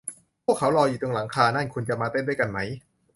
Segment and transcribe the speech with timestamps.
[0.45, 2.59] พวกเขารออยู่ตรงหลังคานั่น คุณจะมาเต้นด้วยกันไหม